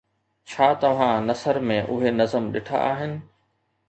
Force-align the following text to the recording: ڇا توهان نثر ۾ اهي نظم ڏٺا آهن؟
ڇا 0.51 0.69
توهان 0.83 1.17
نثر 1.31 1.59
۾ 1.71 1.77
اهي 1.97 2.13
نظم 2.21 2.47
ڏٺا 2.57 2.81
آهن؟ 2.89 3.15